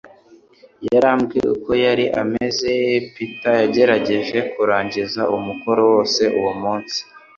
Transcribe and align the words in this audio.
Yarambiwe 0.87 1.47
uko 1.57 1.71
yari 1.85 2.05
ameze, 2.21 2.71
Peter 3.13 3.55
yagerageje 3.61 4.37
kurangiza 4.51 5.21
umukoro 5.35 5.81
wose 5.93 6.21
uwo 6.39 6.53
munsi 6.61 6.99